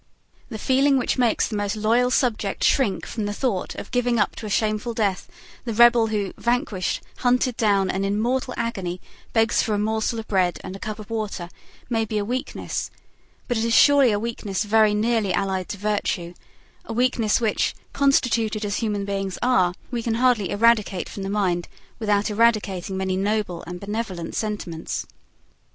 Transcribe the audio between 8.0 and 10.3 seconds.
in mortal agony, begs for a morsel of